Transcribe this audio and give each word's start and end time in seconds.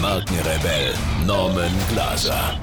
Markenrebell 0.00 0.94
Norman 1.26 1.72
Glaser. 1.92 2.58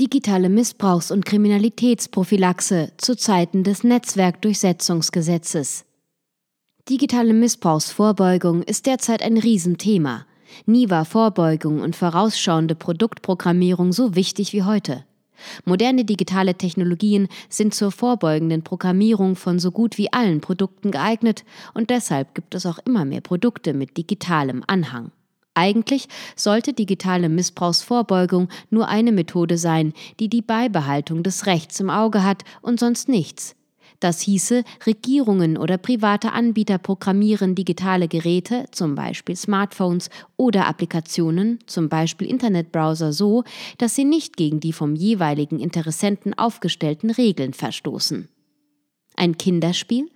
Digitale 0.00 0.48
Missbrauchs- 0.48 1.10
und 1.10 1.26
Kriminalitätsprophylaxe 1.26 2.92
zu 2.96 3.16
Zeiten 3.16 3.64
des 3.64 3.84
Netzwerkdurchsetzungsgesetzes. 3.84 5.84
Digitale 6.88 7.34
Missbrauchsvorbeugung 7.34 8.62
ist 8.62 8.86
derzeit 8.86 9.22
ein 9.22 9.36
Riesenthema. 9.36 10.24
Nie 10.64 10.88
war 10.88 11.04
Vorbeugung 11.04 11.82
und 11.82 11.94
vorausschauende 11.94 12.74
Produktprogrammierung 12.74 13.92
so 13.92 14.14
wichtig 14.14 14.54
wie 14.54 14.62
heute. 14.62 15.04
Moderne 15.64 16.04
digitale 16.04 16.54
Technologien 16.54 17.28
sind 17.48 17.74
zur 17.74 17.92
vorbeugenden 17.92 18.62
Programmierung 18.62 19.36
von 19.36 19.58
so 19.58 19.70
gut 19.70 19.98
wie 19.98 20.12
allen 20.12 20.40
Produkten 20.40 20.90
geeignet 20.90 21.44
und 21.74 21.90
deshalb 21.90 22.34
gibt 22.34 22.54
es 22.54 22.66
auch 22.66 22.78
immer 22.84 23.04
mehr 23.04 23.20
Produkte 23.20 23.74
mit 23.74 23.96
digitalem 23.96 24.62
Anhang. 24.66 25.12
Eigentlich 25.54 26.08
sollte 26.34 26.72
digitale 26.72 27.28
Missbrauchsvorbeugung 27.28 28.48
nur 28.70 28.88
eine 28.88 29.12
Methode 29.12 29.58
sein, 29.58 29.92
die 30.18 30.28
die 30.28 30.42
Beibehaltung 30.42 31.22
des 31.22 31.46
Rechts 31.46 31.78
im 31.80 31.90
Auge 31.90 32.24
hat 32.24 32.44
und 32.62 32.80
sonst 32.80 33.08
nichts. 33.08 33.54
Das 34.02 34.20
hieße, 34.20 34.64
Regierungen 34.84 35.56
oder 35.56 35.78
private 35.78 36.32
Anbieter 36.32 36.78
programmieren 36.78 37.54
digitale 37.54 38.08
Geräte, 38.08 38.64
zum 38.72 38.96
Beispiel 38.96 39.36
Smartphones 39.36 40.10
oder 40.36 40.66
Applikationen, 40.66 41.60
zum 41.68 41.88
Beispiel 41.88 42.26
Internetbrowser 42.26 43.12
so, 43.12 43.44
dass 43.78 43.94
sie 43.94 44.04
nicht 44.04 44.36
gegen 44.36 44.58
die 44.58 44.72
vom 44.72 44.96
jeweiligen 44.96 45.60
Interessenten 45.60 46.36
aufgestellten 46.36 47.10
Regeln 47.12 47.52
verstoßen. 47.52 48.28
Ein 49.14 49.38
Kinderspiel? 49.38 50.10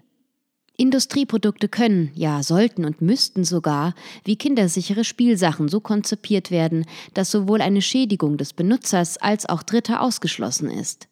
Industrieprodukte 0.77 1.69
können, 1.69 2.11
ja 2.17 2.43
sollten 2.43 2.85
und 2.85 3.03
müssten 3.03 3.45
sogar, 3.45 3.95
wie 4.25 4.35
kindersichere 4.35 5.05
Spielsachen 5.05 5.69
so 5.69 5.79
konzipiert 5.79 6.51
werden, 6.51 6.87
dass 7.15 7.31
sowohl 7.31 7.61
eine 7.61 7.83
Schädigung 7.83 8.37
des 8.37 8.53
Benutzers 8.53 9.17
als 9.17 9.49
auch 9.49 9.63
Dritter 9.63 10.01
ausgeschlossen 10.01 10.71
ist. 10.71 11.07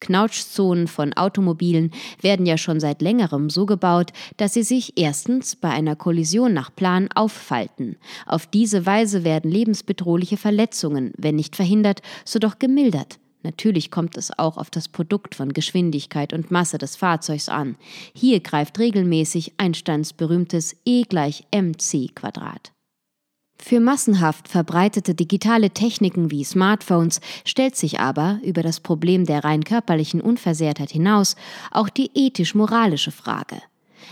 Knautschzonen 0.00 0.88
von 0.88 1.12
Automobilen 1.12 1.92
werden 2.20 2.46
ja 2.46 2.58
schon 2.58 2.80
seit 2.80 3.02
längerem 3.02 3.50
so 3.50 3.66
gebaut, 3.66 4.12
dass 4.36 4.54
sie 4.54 4.62
sich 4.62 4.94
erstens 4.96 5.56
bei 5.56 5.70
einer 5.70 5.96
Kollision 5.96 6.52
nach 6.52 6.74
Plan 6.74 7.08
auffalten. 7.14 7.96
Auf 8.26 8.46
diese 8.46 8.86
Weise 8.86 9.24
werden 9.24 9.50
lebensbedrohliche 9.50 10.36
Verletzungen, 10.36 11.12
wenn 11.16 11.36
nicht 11.36 11.56
verhindert, 11.56 12.02
so 12.24 12.38
doch 12.38 12.58
gemildert. 12.58 13.18
Natürlich 13.42 13.90
kommt 13.90 14.16
es 14.16 14.36
auch 14.38 14.58
auf 14.58 14.70
das 14.70 14.88
Produkt 14.88 15.34
von 15.34 15.52
Geschwindigkeit 15.52 16.32
und 16.32 16.50
Masse 16.50 16.78
des 16.78 16.96
Fahrzeugs 16.96 17.48
an. 17.48 17.76
Hier 18.14 18.40
greift 18.40 18.78
regelmäßig 18.78 19.54
Einsteins 19.56 20.12
berühmtes 20.12 20.76
E 20.84 21.02
gleich 21.02 21.44
mc 21.50 22.14
Quadrat. 22.14 22.72
Für 23.62 23.78
massenhaft 23.78 24.48
verbreitete 24.48 25.14
digitale 25.14 25.70
Techniken 25.70 26.30
wie 26.30 26.44
Smartphones 26.44 27.20
stellt 27.44 27.76
sich 27.76 28.00
aber 28.00 28.40
über 28.42 28.62
das 28.62 28.80
Problem 28.80 29.26
der 29.26 29.44
rein 29.44 29.64
körperlichen 29.64 30.20
Unversehrtheit 30.20 30.90
hinaus 30.90 31.36
auch 31.70 31.88
die 31.88 32.10
ethisch-moralische 32.14 33.12
Frage. 33.12 33.62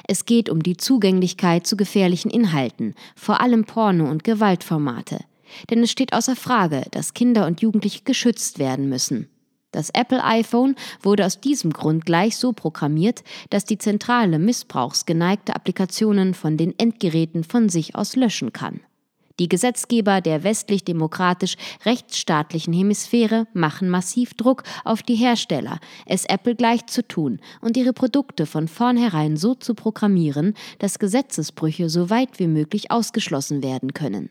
Es 0.06 0.26
geht 0.26 0.48
um 0.48 0.62
die 0.62 0.76
Zugänglichkeit 0.76 1.66
zu 1.66 1.76
gefährlichen 1.76 2.30
Inhalten, 2.30 2.94
vor 3.16 3.40
allem 3.40 3.64
Porno- 3.64 4.08
und 4.08 4.22
Gewaltformate. 4.22 5.20
Denn 5.70 5.82
es 5.82 5.90
steht 5.90 6.12
außer 6.12 6.36
Frage, 6.36 6.84
dass 6.90 7.14
Kinder 7.14 7.46
und 7.46 7.62
Jugendliche 7.62 8.02
geschützt 8.04 8.58
werden 8.58 8.88
müssen. 8.88 9.28
Das 9.72 9.90
Apple 9.90 10.22
iPhone 10.24 10.76
wurde 11.02 11.26
aus 11.26 11.40
diesem 11.40 11.72
Grund 11.72 12.06
gleich 12.06 12.36
so 12.36 12.52
programmiert, 12.52 13.24
dass 13.50 13.64
die 13.64 13.78
Zentrale 13.78 14.38
missbrauchsgeneigte 14.38 15.56
Applikationen 15.56 16.34
von 16.34 16.56
den 16.56 16.78
Endgeräten 16.78 17.44
von 17.44 17.68
sich 17.68 17.94
aus 17.94 18.14
löschen 18.14 18.52
kann. 18.52 18.80
Die 19.38 19.48
Gesetzgeber 19.48 20.20
der 20.20 20.42
westlich-demokratisch-rechtsstaatlichen 20.42 22.72
Hemisphäre 22.72 23.46
machen 23.52 23.88
massiv 23.88 24.34
Druck 24.34 24.64
auf 24.84 25.02
die 25.02 25.14
Hersteller, 25.14 25.78
es 26.06 26.24
Apple 26.24 26.56
gleich 26.56 26.86
zu 26.86 27.06
tun 27.06 27.38
und 27.60 27.76
ihre 27.76 27.92
Produkte 27.92 28.46
von 28.46 28.66
vornherein 28.66 29.36
so 29.36 29.54
zu 29.54 29.74
programmieren, 29.74 30.54
dass 30.78 30.98
Gesetzesbrüche 30.98 31.88
so 31.88 32.10
weit 32.10 32.38
wie 32.38 32.48
möglich 32.48 32.90
ausgeschlossen 32.90 33.62
werden 33.62 33.94
können. 33.94 34.30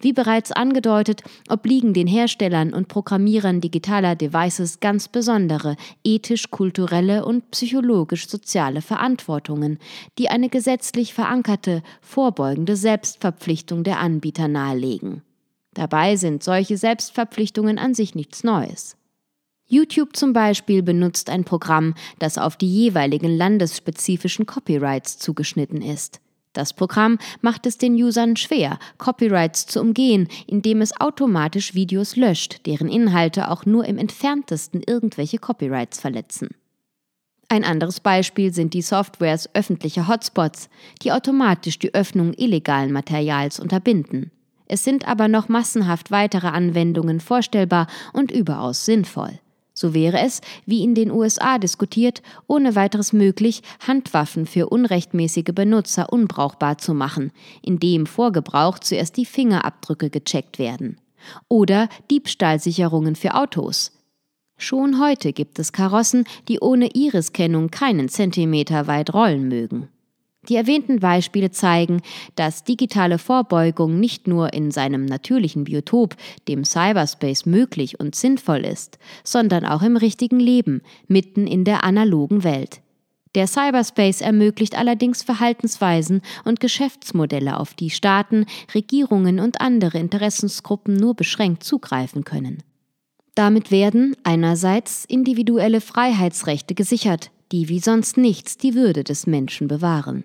Wie 0.00 0.12
bereits 0.12 0.52
angedeutet, 0.52 1.22
obliegen 1.48 1.92
den 1.94 2.06
Herstellern 2.06 2.72
und 2.72 2.88
Programmierern 2.88 3.60
digitaler 3.60 4.16
Devices 4.16 4.80
ganz 4.80 5.08
besondere 5.08 5.76
ethisch-kulturelle 6.04 7.24
und 7.24 7.50
psychologisch-soziale 7.50 8.82
Verantwortungen, 8.82 9.78
die 10.18 10.28
eine 10.28 10.48
gesetzlich 10.48 11.14
verankerte, 11.14 11.82
vorbeugende 12.00 12.76
Selbstverpflichtung 12.76 13.84
der 13.84 14.00
Anbieter 14.00 14.48
nahelegen. 14.48 15.22
Dabei 15.74 16.16
sind 16.16 16.42
solche 16.42 16.78
Selbstverpflichtungen 16.78 17.78
an 17.78 17.94
sich 17.94 18.14
nichts 18.14 18.44
Neues. 18.44 18.96
YouTube 19.68 20.16
zum 20.16 20.32
Beispiel 20.32 20.82
benutzt 20.82 21.28
ein 21.28 21.44
Programm, 21.44 21.94
das 22.18 22.38
auf 22.38 22.56
die 22.56 22.68
jeweiligen 22.68 23.36
landesspezifischen 23.36 24.46
Copyrights 24.46 25.18
zugeschnitten 25.18 25.82
ist. 25.82 26.20
Das 26.56 26.72
Programm 26.72 27.18
macht 27.42 27.66
es 27.66 27.76
den 27.76 27.92
Usern 27.94 28.34
schwer, 28.34 28.78
Copyrights 28.96 29.66
zu 29.66 29.78
umgehen, 29.78 30.26
indem 30.46 30.80
es 30.80 30.98
automatisch 30.98 31.74
Videos 31.74 32.16
löscht, 32.16 32.64
deren 32.64 32.88
Inhalte 32.88 33.50
auch 33.50 33.66
nur 33.66 33.84
im 33.84 33.98
entferntesten 33.98 34.82
irgendwelche 34.82 35.36
Copyrights 35.36 36.00
verletzen. 36.00 36.48
Ein 37.50 37.62
anderes 37.62 38.00
Beispiel 38.00 38.54
sind 38.54 38.72
die 38.72 38.80
Softwares 38.80 39.54
öffentlicher 39.54 40.08
Hotspots, 40.08 40.70
die 41.02 41.12
automatisch 41.12 41.78
die 41.78 41.92
Öffnung 41.92 42.32
illegalen 42.32 42.90
Materials 42.90 43.60
unterbinden. 43.60 44.30
Es 44.66 44.82
sind 44.82 45.06
aber 45.06 45.28
noch 45.28 45.50
massenhaft 45.50 46.10
weitere 46.10 46.48
Anwendungen 46.48 47.20
vorstellbar 47.20 47.86
und 48.14 48.32
überaus 48.32 48.86
sinnvoll. 48.86 49.38
So 49.78 49.92
wäre 49.92 50.20
es, 50.20 50.40
wie 50.64 50.82
in 50.82 50.94
den 50.94 51.10
USA 51.10 51.58
diskutiert, 51.58 52.22
ohne 52.46 52.74
weiteres 52.74 53.12
möglich, 53.12 53.60
Handwaffen 53.86 54.46
für 54.46 54.70
unrechtmäßige 54.70 55.52
Benutzer 55.54 56.10
unbrauchbar 56.10 56.78
zu 56.78 56.94
machen, 56.94 57.30
indem 57.60 58.06
vor 58.06 58.32
Gebrauch 58.32 58.78
zuerst 58.78 59.18
die 59.18 59.26
Fingerabdrücke 59.26 60.08
gecheckt 60.08 60.58
werden. 60.58 60.98
Oder 61.48 61.90
Diebstahlsicherungen 62.10 63.16
für 63.16 63.34
Autos. 63.34 63.92
Schon 64.56 64.98
heute 64.98 65.34
gibt 65.34 65.58
es 65.58 65.72
Karossen, 65.72 66.24
die 66.48 66.60
ohne 66.60 66.94
Iriskennung 66.94 67.70
keinen 67.70 68.08
Zentimeter 68.08 68.86
weit 68.86 69.12
rollen 69.12 69.46
mögen. 69.48 69.90
Die 70.48 70.56
erwähnten 70.56 71.00
Beispiele 71.00 71.50
zeigen, 71.50 72.02
dass 72.36 72.64
digitale 72.64 73.18
Vorbeugung 73.18 73.98
nicht 73.98 74.28
nur 74.28 74.52
in 74.52 74.70
seinem 74.70 75.04
natürlichen 75.04 75.64
Biotop, 75.64 76.16
dem 76.46 76.64
Cyberspace, 76.64 77.46
möglich 77.46 77.98
und 77.98 78.14
sinnvoll 78.14 78.64
ist, 78.64 78.98
sondern 79.24 79.64
auch 79.64 79.82
im 79.82 79.96
richtigen 79.96 80.38
Leben, 80.38 80.82
mitten 81.08 81.46
in 81.46 81.64
der 81.64 81.84
analogen 81.84 82.44
Welt. 82.44 82.80
Der 83.34 83.46
Cyberspace 83.46 84.22
ermöglicht 84.22 84.78
allerdings 84.78 85.22
Verhaltensweisen 85.22 86.22
und 86.44 86.58
Geschäftsmodelle, 86.58 87.60
auf 87.60 87.74
die 87.74 87.90
Staaten, 87.90 88.46
Regierungen 88.74 89.40
und 89.40 89.60
andere 89.60 89.98
Interessensgruppen 89.98 90.94
nur 90.94 91.14
beschränkt 91.14 91.62
zugreifen 91.62 92.24
können. 92.24 92.62
Damit 93.34 93.70
werden 93.70 94.16
einerseits 94.24 95.04
individuelle 95.04 95.82
Freiheitsrechte 95.82 96.74
gesichert, 96.74 97.30
die 97.52 97.68
wie 97.68 97.80
sonst 97.80 98.16
nichts 98.16 98.56
die 98.56 98.74
Würde 98.74 99.04
des 99.04 99.26
Menschen 99.26 99.68
bewahren. 99.68 100.24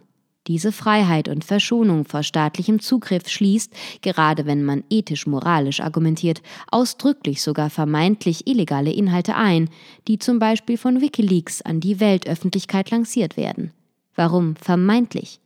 Diese 0.51 0.73
Freiheit 0.73 1.29
und 1.29 1.45
Verschonung 1.45 2.03
vor 2.03 2.23
staatlichem 2.23 2.81
Zugriff 2.81 3.29
schließt, 3.29 3.71
gerade 4.01 4.45
wenn 4.45 4.65
man 4.65 4.83
ethisch-moralisch 4.89 5.79
argumentiert, 5.79 6.41
ausdrücklich 6.69 7.41
sogar 7.41 7.69
vermeintlich 7.69 8.47
illegale 8.47 8.91
Inhalte 8.91 9.37
ein, 9.37 9.69
die 10.09 10.19
zum 10.19 10.39
Beispiel 10.39 10.77
von 10.77 10.99
Wikileaks 10.99 11.61
an 11.61 11.79
die 11.79 12.01
Weltöffentlichkeit 12.01 12.91
lanciert 12.91 13.37
werden. 13.37 13.71
Warum 14.13 14.57
vermeintlich? 14.57 15.39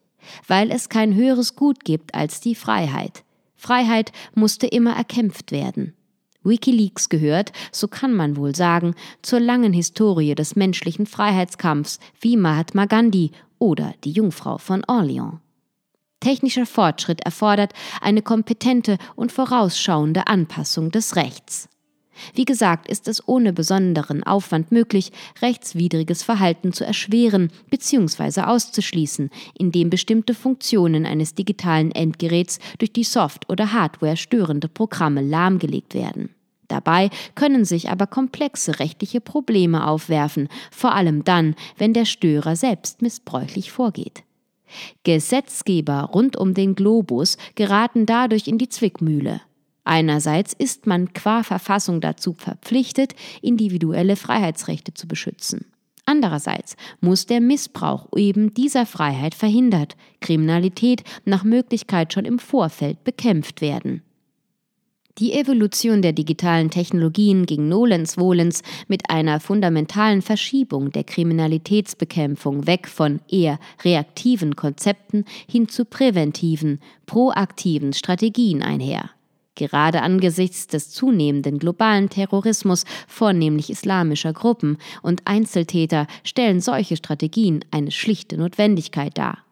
Weil 0.47 0.71
es 0.71 0.89
kein 0.89 1.13
höheres 1.13 1.55
Gut 1.55 1.85
gibt 1.85 2.15
als 2.15 2.41
die 2.41 2.55
Freiheit. 2.55 3.23
Freiheit 3.55 4.11
musste 4.33 4.65
immer 4.65 4.95
erkämpft 4.95 5.51
werden. 5.51 5.93
Wikileaks 6.43 7.09
gehört, 7.09 7.51
so 7.71 7.87
kann 7.87 8.13
man 8.15 8.37
wohl 8.37 8.55
sagen, 8.55 8.95
zur 9.21 9.39
langen 9.39 9.73
Historie 9.73 10.33
des 10.33 10.55
menschlichen 10.55 11.05
Freiheitskampfs 11.05 11.99
wie 12.21 12.37
Mahatma 12.37 12.85
Gandhi 12.85 13.31
oder 13.59 13.93
die 14.03 14.11
Jungfrau 14.11 14.57
von 14.57 14.83
Orleans. 14.87 15.39
Technischer 16.19 16.65
Fortschritt 16.65 17.21
erfordert 17.21 17.73
eine 18.01 18.21
kompetente 18.21 18.97
und 19.15 19.31
vorausschauende 19.31 20.27
Anpassung 20.27 20.91
des 20.91 21.15
Rechts. 21.15 21.69
Wie 22.33 22.45
gesagt, 22.45 22.87
ist 22.87 23.07
es 23.07 23.27
ohne 23.27 23.53
besonderen 23.53 24.23
Aufwand 24.23 24.71
möglich, 24.71 25.11
rechtswidriges 25.41 26.23
Verhalten 26.23 26.73
zu 26.73 26.85
erschweren 26.85 27.51
bzw. 27.69 28.41
auszuschließen, 28.41 29.29
indem 29.57 29.89
bestimmte 29.89 30.33
Funktionen 30.33 31.05
eines 31.05 31.35
digitalen 31.35 31.91
Endgeräts 31.91 32.59
durch 32.77 32.93
die 32.93 33.03
Soft- 33.03 33.49
oder 33.49 33.73
Hardware 33.73 34.17
störende 34.17 34.67
Programme 34.67 35.21
lahmgelegt 35.21 35.93
werden. 35.93 36.34
Dabei 36.67 37.09
können 37.35 37.65
sich 37.65 37.89
aber 37.89 38.07
komplexe 38.07 38.79
rechtliche 38.79 39.21
Probleme 39.21 39.87
aufwerfen, 39.87 40.49
vor 40.71 40.93
allem 40.93 41.23
dann, 41.23 41.55
wenn 41.77 41.93
der 41.93 42.05
Störer 42.05 42.55
selbst 42.55 43.01
missbräuchlich 43.01 43.71
vorgeht. 43.71 44.23
Gesetzgeber 45.03 46.09
rund 46.13 46.37
um 46.37 46.53
den 46.53 46.75
Globus 46.75 47.37
geraten 47.55 48.05
dadurch 48.05 48.47
in 48.47 48.57
die 48.57 48.69
Zwickmühle. 48.69 49.41
Einerseits 49.83 50.53
ist 50.53 50.87
man 50.87 51.13
qua 51.13 51.43
Verfassung 51.43 52.01
dazu 52.01 52.33
verpflichtet, 52.33 53.13
individuelle 53.43 54.15
Freiheitsrechte 54.15 54.95
zu 54.95 55.07
beschützen. 55.07 55.65
Andererseits 56.05 56.75
muss 57.01 57.25
der 57.25 57.41
Missbrauch 57.41 58.07
eben 58.15 58.53
dieser 58.53 58.85
Freiheit 58.85 59.35
verhindert, 59.35 59.95
Kriminalität 60.21 61.03
nach 61.25 61.43
Möglichkeit 61.43 62.13
schon 62.13 62.25
im 62.25 62.39
Vorfeld 62.39 63.03
bekämpft 63.03 63.61
werden. 63.61 64.01
Die 65.17 65.31
Evolution 65.31 66.01
der 66.01 66.11
digitalen 66.11 66.69
Technologien 66.69 67.45
ging 67.45 67.69
nolens 67.69 68.17
volens 68.17 68.63
mit 68.89 69.09
einer 69.09 69.39
fundamentalen 69.39 70.21
Verschiebung 70.21 70.91
der 70.91 71.05
Kriminalitätsbekämpfung 71.05 72.67
weg 72.67 72.89
von 72.89 73.21
eher 73.29 73.57
reaktiven 73.85 74.57
Konzepten 74.57 75.23
hin 75.49 75.69
zu 75.69 75.85
präventiven, 75.85 76.81
proaktiven 77.05 77.93
Strategien 77.93 78.61
einher. 78.61 79.09
Gerade 79.55 80.01
angesichts 80.01 80.67
des 80.67 80.91
zunehmenden 80.91 81.59
globalen 81.59 82.09
Terrorismus 82.09 82.83
vornehmlich 83.07 83.69
islamischer 83.69 84.33
Gruppen 84.33 84.77
und 85.01 85.21
Einzeltäter 85.23 86.07
stellen 86.25 86.59
solche 86.59 86.97
Strategien 86.97 87.63
eine 87.71 87.91
schlichte 87.91 88.37
Notwendigkeit 88.37 89.17
dar. 89.17 89.44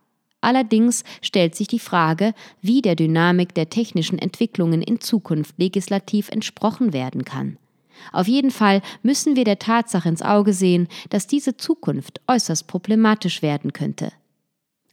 Allerdings 0.44 1.06
stellt 1.22 1.56
sich 1.56 1.70
die 1.70 1.80
Frage, 1.80 2.34
wie 2.62 2.82
der 2.82 2.96
Dynamik 2.96 3.56
der 3.56 3.70
technischen 3.70 4.20
Entwicklungen 4.20 4.82
in 4.82 5.00
Zukunft 5.00 5.56
legislativ 5.58 6.28
entsprochen 6.28 6.92
werden 6.92 7.24
kann. 7.24 7.58
Auf 8.12 8.28
jeden 8.28 8.52
Fall 8.52 8.82
müssen 9.04 9.38
wir 9.38 9.46
der 9.46 9.60
Tatsache 9.60 10.10
ins 10.10 10.22
Auge 10.22 10.52
sehen, 10.52 10.90
dass 11.10 11.28
diese 11.28 11.56
Zukunft 11.56 12.20
äußerst 12.28 12.68
problematisch 12.68 13.42
werden 13.42 13.72
könnte. 13.72 14.12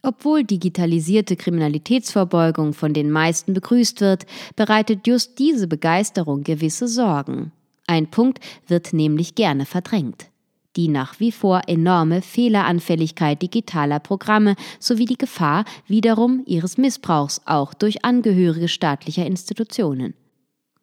Obwohl 0.03 0.45
digitalisierte 0.45 1.35
Kriminalitätsvorbeugung 1.35 2.73
von 2.73 2.93
den 2.93 3.11
meisten 3.11 3.53
begrüßt 3.53 3.99
wird, 3.99 4.25
bereitet 4.55 5.05
just 5.05 5.37
diese 5.37 5.67
Begeisterung 5.67 6.43
gewisse 6.43 6.87
Sorgen. 6.87 7.51
Ein 7.87 8.09
Punkt 8.09 8.39
wird 8.67 8.93
nämlich 8.93 9.35
gerne 9.35 9.65
verdrängt 9.65 10.30
die 10.75 10.87
nach 10.87 11.19
wie 11.19 11.31
vor 11.31 11.61
enorme 11.67 12.21
Fehleranfälligkeit 12.21 13.41
digitaler 13.41 13.99
Programme 13.99 14.55
sowie 14.79 15.05
die 15.05 15.17
Gefahr 15.17 15.65
wiederum 15.87 16.43
ihres 16.45 16.77
Missbrauchs 16.77 17.41
auch 17.45 17.73
durch 17.73 18.05
Angehörige 18.05 18.67
staatlicher 18.67 19.25
Institutionen. 19.25 20.13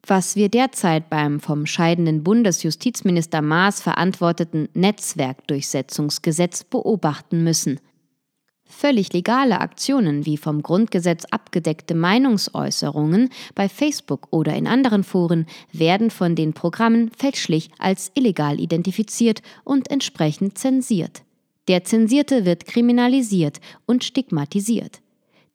Was 0.07 0.37
wir 0.37 0.49
derzeit 0.49 1.11
beim 1.11 1.41
vom 1.41 1.67
scheidenden 1.67 2.23
Bundesjustizminister 2.23 3.43
Maas 3.43 3.83
verantworteten 3.83 4.69
Netzwerkdurchsetzungsgesetz 4.73 6.65
beobachten 6.65 7.45
müssen, 7.45 7.81
Völlig 8.71 9.13
legale 9.15 9.61
Aktionen 9.61 10.27
wie 10.27 10.37
vom 10.37 10.63
Grundgesetz 10.63 11.25
abgedeckte 11.25 11.95
Meinungsäußerungen 11.95 13.31
bei 13.55 13.69
Facebook 13.69 14.29
oder 14.31 14.55
in 14.55 14.67
anderen 14.67 15.05
Foren 15.05 15.47
werden 15.73 16.11
von 16.11 16.35
den 16.37 16.53
Programmen 16.53 17.11
fälschlich 17.11 17.71
als 17.79 18.13
illegal 18.15 18.61
identifiziert 18.61 19.41
und 19.65 19.91
entsprechend 19.91 20.59
zensiert. 20.59 21.23
Der 21.67 21.85
Zensierte 21.85 22.45
wird 22.45 22.67
kriminalisiert 22.67 23.59
und 23.87 24.05
stigmatisiert. 24.05 25.01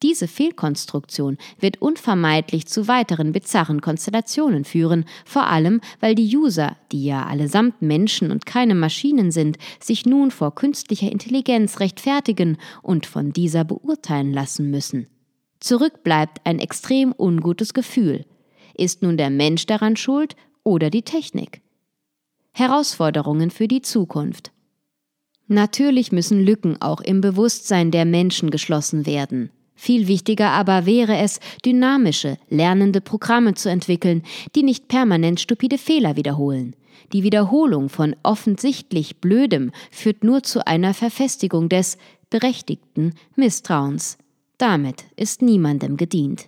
Diese 0.03 0.27
Fehlkonstruktion 0.27 1.38
wird 1.59 1.81
unvermeidlich 1.81 2.67
zu 2.67 2.89
weiteren 2.89 3.31
bizarren 3.31 3.79
Konstellationen 3.79 4.65
führen, 4.65 5.05
vor 5.23 5.47
allem 5.47 5.79
weil 6.01 6.13
die 6.13 6.35
User, 6.35 6.75
die 6.91 7.05
ja 7.05 7.25
allesamt 7.25 7.81
Menschen 7.81 8.29
und 8.29 8.45
keine 8.45 8.75
Maschinen 8.75 9.31
sind, 9.31 9.57
sich 9.79 10.05
nun 10.05 10.29
vor 10.29 10.55
künstlicher 10.55 11.09
Intelligenz 11.09 11.79
rechtfertigen 11.79 12.57
und 12.81 13.05
von 13.05 13.31
dieser 13.31 13.63
beurteilen 13.63 14.33
lassen 14.33 14.69
müssen. 14.69 15.07
Zurück 15.61 16.03
bleibt 16.03 16.45
ein 16.45 16.59
extrem 16.59 17.15
ungutes 17.17 17.73
Gefühl. 17.73 18.25
Ist 18.75 19.03
nun 19.03 19.15
der 19.15 19.29
Mensch 19.29 19.67
daran 19.67 19.95
schuld 19.95 20.35
oder 20.63 20.89
die 20.89 21.03
Technik? 21.03 21.61
Herausforderungen 22.51 23.51
für 23.51 23.69
die 23.69 23.81
Zukunft. 23.81 24.51
Natürlich 25.47 26.11
müssen 26.11 26.41
Lücken 26.41 26.81
auch 26.81 27.00
im 27.00 27.21
Bewusstsein 27.21 27.89
der 27.89 28.03
Menschen 28.03 28.51
geschlossen 28.51 29.05
werden. 29.05 29.50
Viel 29.75 30.07
wichtiger 30.07 30.51
aber 30.51 30.85
wäre 30.85 31.17
es, 31.17 31.39
dynamische, 31.65 32.37
lernende 32.49 33.01
Programme 33.01 33.53
zu 33.53 33.69
entwickeln, 33.69 34.23
die 34.55 34.63
nicht 34.63 34.87
permanent 34.87 35.39
stupide 35.39 35.77
Fehler 35.77 36.15
wiederholen. 36.15 36.75
Die 37.11 37.23
Wiederholung 37.23 37.89
von 37.89 38.15
offensichtlich 38.23 39.17
Blödem 39.17 39.71
führt 39.91 40.23
nur 40.23 40.43
zu 40.43 40.65
einer 40.65 40.93
Verfestigung 40.93 41.69
des 41.69 41.97
berechtigten 42.29 43.13
Misstrauens. 43.35 44.17
Damit 44.57 45.05
ist 45.15 45.41
niemandem 45.41 45.97
gedient. 45.97 46.47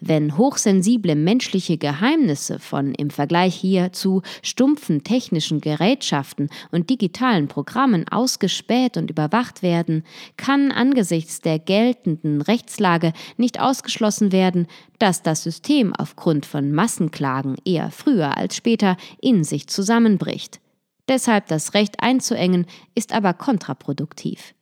Wenn 0.00 0.36
hochsensible 0.36 1.14
menschliche 1.14 1.78
Geheimnisse 1.78 2.58
von 2.58 2.94
im 2.94 3.10
Vergleich 3.10 3.54
hierzu 3.54 4.22
stumpfen 4.42 5.04
technischen 5.04 5.60
Gerätschaften 5.60 6.48
und 6.70 6.90
digitalen 6.90 7.48
Programmen 7.48 8.08
ausgespäht 8.08 8.96
und 8.96 9.10
überwacht 9.10 9.62
werden, 9.62 10.04
kann 10.36 10.72
angesichts 10.72 11.40
der 11.40 11.58
geltenden 11.58 12.42
Rechtslage 12.42 13.12
nicht 13.36 13.60
ausgeschlossen 13.60 14.32
werden, 14.32 14.66
dass 14.98 15.22
das 15.22 15.42
System 15.42 15.94
aufgrund 15.94 16.46
von 16.46 16.72
Massenklagen 16.72 17.56
eher 17.64 17.90
früher 17.90 18.36
als 18.36 18.56
später 18.56 18.96
in 19.20 19.44
sich 19.44 19.66
zusammenbricht. 19.66 20.60
Deshalb 21.08 21.46
das 21.46 21.74
Recht 21.74 22.00
einzuengen, 22.00 22.66
ist 22.94 23.12
aber 23.12 23.32
kontraproduktiv. 23.32 24.54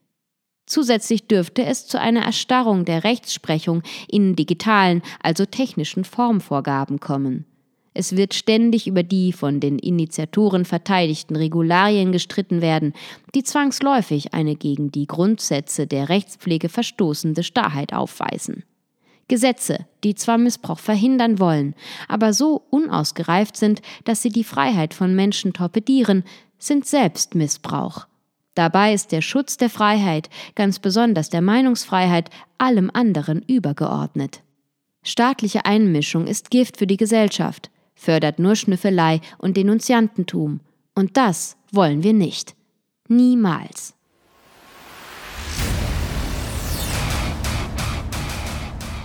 Zusätzlich 0.67 1.27
dürfte 1.27 1.65
es 1.65 1.87
zu 1.87 2.01
einer 2.01 2.23
Erstarrung 2.23 2.85
der 2.85 3.05
Rechtsprechung 3.05 3.83
in 4.09 4.35
digitalen, 4.35 5.03
also 5.23 5.45
technischen 5.45 6.05
Formvorgaben 6.05 7.01
kommen. 7.01 7.45
Es 7.97 8.17
wird 8.17 8.35
ständig 8.35 8.89
über 8.89 9.05
die 9.05 9.33
von 9.33 9.61
den 9.61 9.79
Initiatoren 9.79 10.65
verteidigten 10.65 11.37
Regularien 11.37 12.11
gestritten 12.11 12.61
werden, 12.61 12.93
die 13.37 13.45
zwangsläufig 13.45 14.35
eine 14.35 14.57
gegen 14.57 14.91
die 14.91 15.07
Grundsätze 15.07 15.87
der 15.87 16.09
Rechtspflege 16.09 16.69
verstoßende 16.69 17.45
Starrheit 17.45 17.93
aufweisen. 17.93 18.65
Gesetze, 19.29 19.87
die 20.03 20.17
zwar 20.17 20.39
Missbrauch 20.39 20.81
verhindern 20.81 21.39
wollen, 21.39 21.75
aber 22.09 22.33
so 22.33 22.63
unausgereift 22.71 23.57
sind, 23.57 23.81
dass 24.05 24.23
sie 24.23 24.31
die 24.31 24.45
Freiheit 24.45 24.93
von 24.93 25.15
Menschen 25.15 25.53
torpedieren, 25.53 26.25
sind 26.59 26.87
selbst 26.87 27.35
Missbrauch. 27.35 28.07
Dabei 28.55 28.95
ist 28.95 29.13
der 29.13 29.21
Schutz 29.21 29.57
der 29.57 29.71
Freiheit, 29.71 30.31
ganz 30.55 30.79
besonders 30.79 31.29
der 31.29 31.43
Meinungsfreiheit, 31.43 32.31
allem 32.59 32.91
anderen 32.93 33.43
übergeordnet. 33.43 34.43
Staatliche 35.03 35.67
Einmischung 35.67 36.27
ist 36.27 36.51
Gift 36.51 36.77
für 36.77 36.87
die 36.87 36.97
Gesellschaft, 36.97 37.71
fördert 37.95 38.39
nur 38.39 38.57
Schnüffelei 38.57 39.21
und 39.39 39.57
Denunziantentum. 39.57 40.61
Und 40.95 41.17
das 41.17 41.57
wollen 41.73 42.03
wir 42.03 42.13
nicht. 42.13 42.55
Niemals. 43.09 43.95